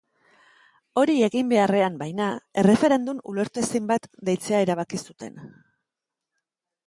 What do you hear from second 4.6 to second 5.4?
erabaki zuten.